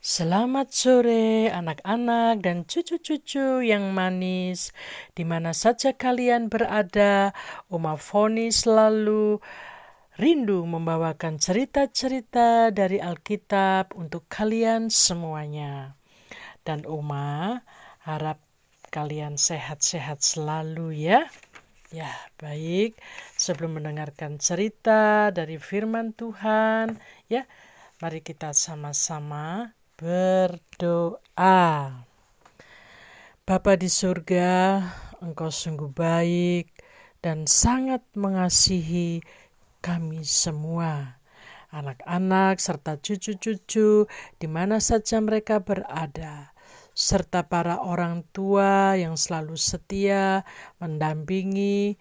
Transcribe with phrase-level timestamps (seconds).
[0.00, 4.72] Selamat sore anak-anak dan cucu-cucu yang manis
[5.12, 7.36] di mana saja kalian berada.
[7.68, 9.44] Oma Foni selalu
[10.16, 16.00] rindu membawakan cerita-cerita dari Alkitab untuk kalian semuanya.
[16.64, 17.60] Dan Oma
[18.00, 18.40] harap
[18.88, 21.28] kalian sehat-sehat selalu ya.
[21.92, 22.08] Ya,
[22.40, 22.96] baik.
[23.36, 26.96] Sebelum mendengarkan cerita dari firman Tuhan,
[27.28, 27.44] ya,
[28.00, 31.60] mari kita sama-sama berdoa.
[33.44, 34.80] Bapa di surga,
[35.20, 36.72] Engkau sungguh baik
[37.20, 39.20] dan sangat mengasihi
[39.84, 41.20] kami semua,
[41.68, 44.08] anak-anak serta cucu-cucu
[44.40, 46.56] di mana saja mereka berada,
[46.96, 50.48] serta para orang tua yang selalu setia
[50.80, 52.00] mendampingi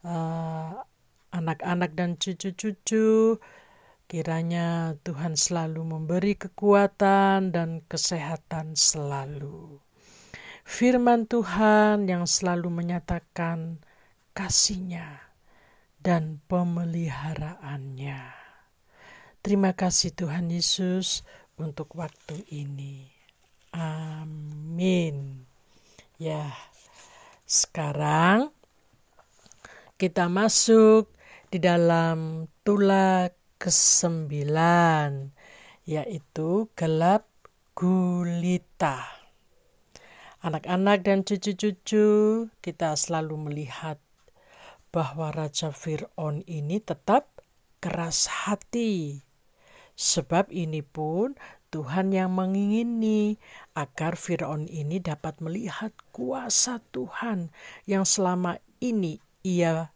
[0.00, 0.70] eh,
[1.28, 3.36] anak-anak uh, dan cucu-cucu
[4.08, 9.84] Kiranya Tuhan selalu memberi kekuatan dan kesehatan selalu.
[10.64, 13.84] Firman Tuhan yang selalu menyatakan
[14.32, 15.28] kasihnya
[16.00, 18.32] dan pemeliharaannya.
[19.44, 21.20] Terima kasih Tuhan Yesus
[21.60, 23.12] untuk waktu ini.
[23.76, 25.44] Amin.
[26.16, 26.48] Ya,
[27.44, 28.56] sekarang
[30.00, 31.12] kita masuk
[31.52, 35.34] di dalam tulak kesembilan,
[35.84, 37.26] yaitu gelap
[37.74, 39.02] gulita.
[40.38, 42.06] Anak-anak dan cucu-cucu
[42.62, 43.98] kita selalu melihat
[44.94, 47.42] bahwa Raja Fir'aun ini tetap
[47.82, 49.26] keras hati.
[49.98, 51.34] Sebab ini pun
[51.74, 53.36] Tuhan yang mengingini
[53.74, 57.50] agar Fir'aun ini dapat melihat kuasa Tuhan
[57.84, 59.90] yang selama ini ia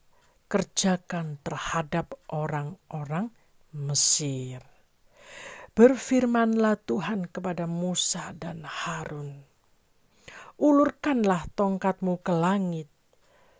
[0.50, 3.33] kerjakan terhadap orang-orang
[3.73, 4.61] Mesir.
[5.73, 9.48] Berfirmanlah Tuhan kepada Musa dan Harun,
[10.61, 12.92] "Ulurkanlah tongkatmu ke langit,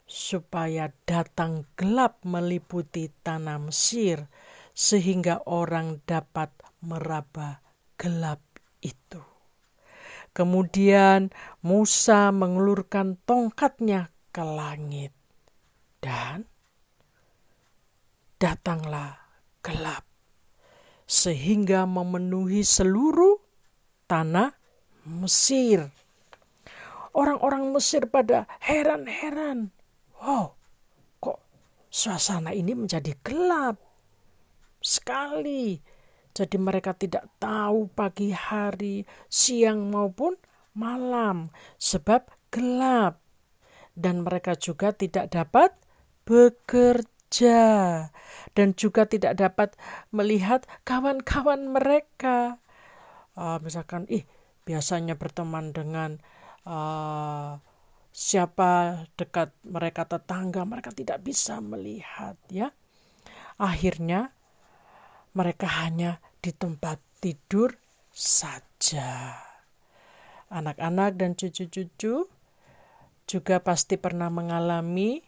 [0.05, 4.29] supaya datang gelap meliputi tanah Mesir,
[4.77, 6.53] sehingga orang dapat
[6.85, 7.65] meraba
[7.97, 8.45] gelap
[8.85, 9.25] itu."
[10.37, 11.33] Kemudian
[11.65, 15.17] Musa mengulurkan tongkatnya ke langit,
[16.05, 16.45] dan
[18.37, 19.17] datanglah
[19.65, 20.12] gelap
[21.13, 23.37] sehingga memenuhi seluruh
[24.09, 24.57] tanah
[25.05, 25.93] Mesir.
[27.13, 29.69] Orang-orang Mesir pada heran-heran.
[30.17, 30.57] Wow,
[31.21, 31.45] kok
[31.93, 33.77] suasana ini menjadi gelap
[34.81, 35.77] sekali.
[36.33, 40.33] Jadi mereka tidak tahu pagi hari, siang maupun
[40.73, 43.21] malam sebab gelap.
[43.93, 45.77] Dan mereka juga tidak dapat
[46.25, 48.13] bekerja saja
[48.53, 49.73] dan juga tidak dapat
[50.13, 52.61] melihat kawan-kawan mereka.
[53.33, 54.29] Uh, misalkan, ih
[54.69, 56.21] biasanya berteman dengan
[56.69, 57.57] uh,
[58.13, 62.69] siapa dekat mereka tetangga, mereka tidak bisa melihat ya.
[63.57, 64.37] Akhirnya
[65.33, 67.73] mereka hanya di tempat tidur
[68.13, 69.41] saja.
[70.53, 72.29] Anak-anak dan cucu-cucu
[73.25, 75.25] juga pasti pernah mengalami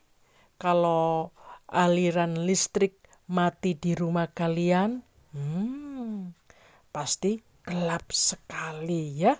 [0.60, 1.32] kalau
[1.74, 5.02] aliran listrik mati di rumah kalian,
[5.34, 6.30] hmm,
[6.94, 9.34] pasti gelap sekali ya.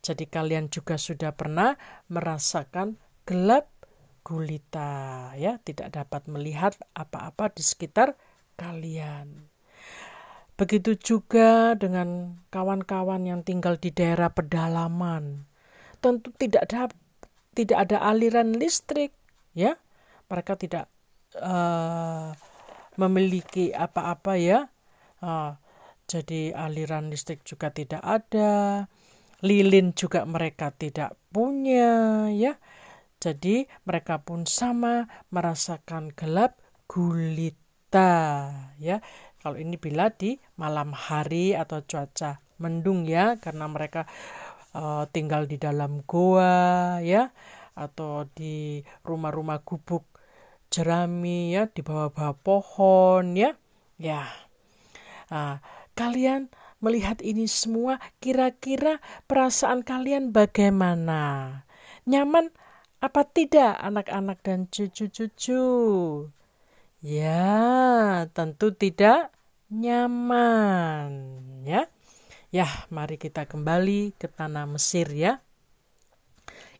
[0.00, 1.76] Jadi kalian juga sudah pernah
[2.08, 2.96] merasakan
[3.28, 3.68] gelap
[4.24, 8.16] gulita ya, tidak dapat melihat apa-apa di sekitar
[8.56, 9.52] kalian.
[10.56, 15.44] Begitu juga dengan kawan-kawan yang tinggal di daerah pedalaman.
[16.00, 16.88] Tentu tidak ada
[17.52, 19.12] tidak ada aliran listrik
[19.52, 19.76] ya.
[20.32, 20.88] Mereka tidak
[21.40, 22.32] uh,
[22.96, 24.68] memiliki apa-apa ya.
[25.20, 25.56] Uh,
[26.06, 28.86] jadi aliran listrik juga tidak ada,
[29.42, 32.56] lilin juga mereka tidak punya ya.
[33.18, 39.02] Jadi mereka pun sama merasakan gelap gulita ya.
[39.42, 44.08] Kalau ini bila di malam hari atau cuaca mendung ya karena mereka
[44.76, 47.32] uh, tinggal di dalam goa ya
[47.76, 50.15] atau di rumah-rumah gubuk
[50.70, 53.54] jerami ya di bawah-bawah pohon ya.
[53.96, 54.28] Ya.
[55.32, 55.64] Nah,
[55.96, 56.52] kalian
[56.84, 61.64] melihat ini semua kira-kira perasaan kalian bagaimana?
[62.06, 62.52] Nyaman
[63.00, 65.64] apa tidak anak-anak dan cucu-cucu?
[67.04, 69.30] Ya tentu tidak
[69.70, 71.10] nyaman
[71.62, 71.86] ya.
[72.54, 75.42] Ya mari kita kembali ke tanah Mesir ya.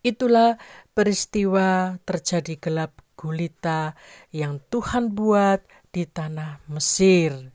[0.06, 0.58] Itulah
[0.94, 3.98] peristiwa terjadi gelap gulita
[4.30, 7.50] yang Tuhan buat di tanah Mesir.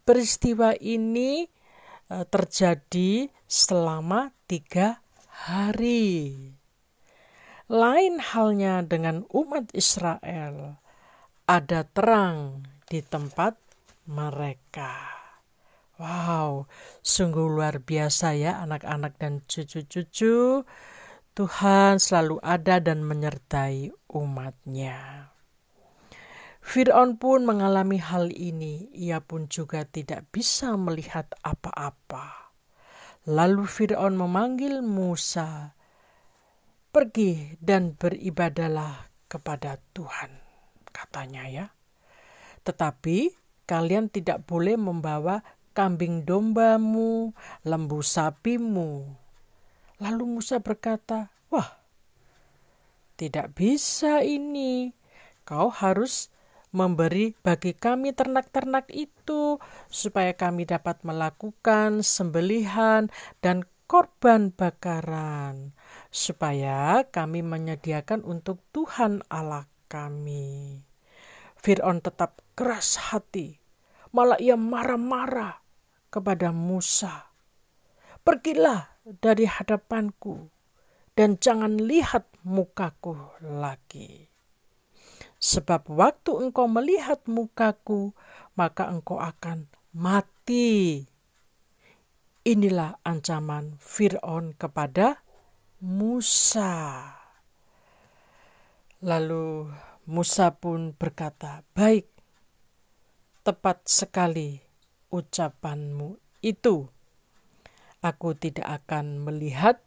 [0.00, 1.44] Peristiwa ini
[2.08, 6.32] uh, terjadi selama tiga hari.
[7.68, 10.80] Lain halnya dengan umat Israel,
[11.44, 13.60] ada terang di tempat
[14.08, 15.24] mereka.
[15.96, 16.66] Wow,
[17.00, 20.64] sungguh luar biasa ya anak-anak dan cucu-cucu.
[21.34, 25.34] Tuhan selalu ada dan menyertai umatnya.
[26.62, 32.54] Fir'aun pun mengalami hal ini, ia pun juga tidak bisa melihat apa-apa.
[33.26, 35.74] Lalu Fir'aun memanggil Musa,
[36.94, 40.30] pergi dan beribadalah kepada Tuhan,
[40.94, 41.66] katanya ya.
[42.62, 43.34] Tetapi
[43.66, 45.42] kalian tidak boleh membawa
[45.74, 47.34] kambing dombamu,
[47.66, 49.23] lembu sapimu,
[50.04, 51.80] Lalu Musa berkata, "Wah,
[53.16, 54.92] tidak bisa ini.
[55.48, 56.28] Kau harus
[56.76, 59.56] memberi bagi kami ternak-ternak itu,
[59.88, 63.08] supaya kami dapat melakukan sembelihan
[63.40, 65.72] dan korban bakaran,
[66.12, 70.84] supaya kami menyediakan untuk Tuhan Allah kami."
[71.56, 73.56] Fir'aun tetap keras hati,
[74.12, 75.64] malah ia marah-marah
[76.12, 77.32] kepada Musa.
[78.20, 80.48] Pergilah dari hadapanku
[81.14, 83.14] dan jangan lihat mukaku
[83.44, 84.32] lagi.
[85.38, 88.16] Sebab waktu engkau melihat mukaku,
[88.56, 91.04] maka engkau akan mati.
[92.44, 95.20] Inilah ancaman Fir'aun kepada
[95.84, 96.72] Musa.
[99.04, 99.68] Lalu
[100.08, 102.08] Musa pun berkata, "Baik,
[103.44, 104.60] tepat sekali
[105.12, 106.93] ucapanmu itu
[108.04, 109.80] aku tidak akan melihat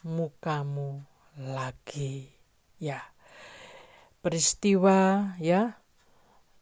[0.00, 1.04] mukamu
[1.36, 2.32] lagi.
[2.80, 3.12] Ya,
[4.24, 5.76] peristiwa ya,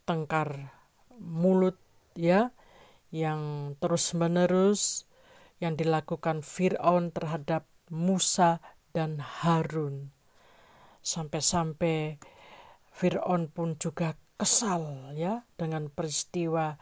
[0.02, 0.74] tengkar
[1.14, 1.78] mulut
[2.18, 2.50] ya,
[3.14, 5.06] yang terus-menerus
[5.62, 8.58] yang dilakukan Fir'aun terhadap Musa
[8.90, 10.10] dan Harun.
[11.06, 12.18] Sampai-sampai
[12.90, 16.76] Fir'aun pun juga kesal ya dengan peristiwa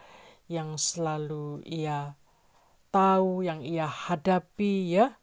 [0.51, 2.19] yang selalu ia
[2.95, 5.19] tahu, yang ia hadapi ya.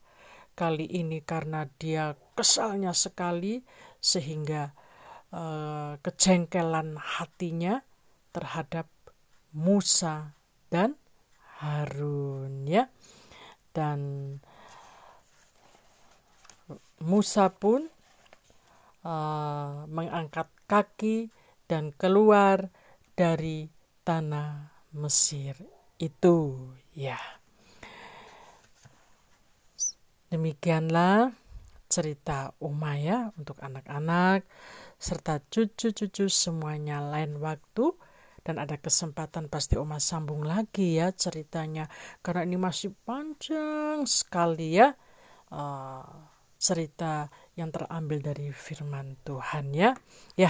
[0.51, 3.63] Kali ini karena dia kesalnya sekali
[4.03, 4.75] sehingga
[5.31, 7.79] uh, kejengkelan hatinya
[8.35, 8.91] terhadap
[9.55, 10.35] Musa
[10.67, 10.99] dan
[11.63, 12.91] Harun ya.
[13.71, 14.35] Dan
[16.99, 17.87] Musa pun
[19.07, 21.31] uh, mengangkat kaki
[21.71, 22.67] dan keluar
[23.15, 23.71] dari
[24.03, 25.55] tanah Mesir
[25.97, 27.40] itu ya.
[30.31, 31.35] Demikianlah
[31.91, 34.47] cerita Uma ya untuk anak-anak
[34.95, 37.91] serta cucu-cucu semuanya lain waktu.
[38.41, 41.85] Dan ada kesempatan pasti Oma sambung lagi ya ceritanya
[42.25, 44.97] karena ini masih panjang sekali ya
[45.53, 46.09] uh,
[46.57, 49.93] cerita yang terambil dari firman Tuhan ya.
[50.33, 50.49] Ya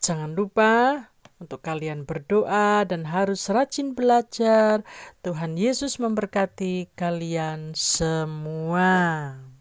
[0.00, 4.82] jangan lupa untuk kalian berdoa dan harus rajin belajar.
[5.22, 9.53] Tuhan Yesus memberkati kalian semua.